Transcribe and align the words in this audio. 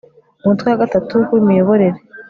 umutwe 0.43 0.67
wa 0.69 0.81
gatatu 0.83 1.13
w 1.29 1.33
imiyoborere 1.39 1.99